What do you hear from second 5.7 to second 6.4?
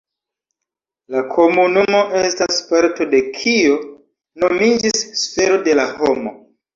la homo.